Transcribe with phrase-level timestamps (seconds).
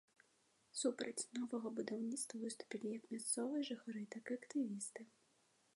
[0.79, 5.01] Супраць новага будаўніцтва выступілі як мясцовыя жыхары, так і актывісты.